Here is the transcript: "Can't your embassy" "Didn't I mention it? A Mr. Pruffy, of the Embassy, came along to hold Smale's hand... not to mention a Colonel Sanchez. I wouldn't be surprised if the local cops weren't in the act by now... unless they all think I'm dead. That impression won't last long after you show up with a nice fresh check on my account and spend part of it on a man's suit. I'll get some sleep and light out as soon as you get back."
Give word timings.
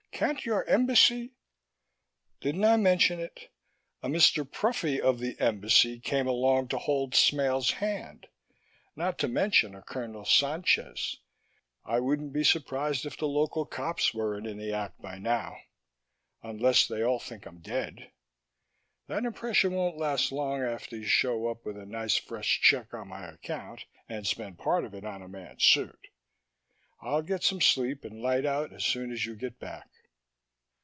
"Can't 0.21 0.45
your 0.45 0.63
embassy" 0.67 1.33
"Didn't 2.41 2.63
I 2.63 2.77
mention 2.77 3.19
it? 3.19 3.49
A 4.03 4.07
Mr. 4.07 4.43
Pruffy, 4.47 4.99
of 5.01 5.17
the 5.17 5.35
Embassy, 5.39 5.99
came 5.99 6.27
along 6.27 6.67
to 6.67 6.77
hold 6.77 7.15
Smale's 7.15 7.71
hand... 7.71 8.27
not 8.95 9.17
to 9.17 9.27
mention 9.27 9.73
a 9.73 9.81
Colonel 9.81 10.23
Sanchez. 10.23 11.17
I 11.83 11.99
wouldn't 12.01 12.33
be 12.33 12.43
surprised 12.43 13.03
if 13.07 13.17
the 13.17 13.27
local 13.27 13.65
cops 13.65 14.13
weren't 14.13 14.45
in 14.45 14.59
the 14.59 14.71
act 14.71 15.01
by 15.01 15.17
now... 15.17 15.57
unless 16.43 16.85
they 16.85 17.01
all 17.01 17.17
think 17.19 17.47
I'm 17.47 17.57
dead. 17.59 18.11
That 19.07 19.25
impression 19.25 19.73
won't 19.73 19.97
last 19.97 20.31
long 20.31 20.61
after 20.61 20.97
you 20.97 21.05
show 21.07 21.47
up 21.47 21.65
with 21.65 21.79
a 21.79 21.85
nice 21.87 22.17
fresh 22.17 22.61
check 22.61 22.93
on 22.93 23.07
my 23.07 23.27
account 23.27 23.85
and 24.07 24.27
spend 24.27 24.59
part 24.59 24.85
of 24.85 24.93
it 24.93 25.03
on 25.03 25.23
a 25.23 25.27
man's 25.27 25.63
suit. 25.63 26.09
I'll 27.01 27.23
get 27.23 27.41
some 27.43 27.59
sleep 27.59 28.05
and 28.05 28.21
light 28.21 28.45
out 28.45 28.71
as 28.71 28.85
soon 28.85 29.11
as 29.11 29.25
you 29.25 29.35
get 29.35 29.57
back." 29.57 29.87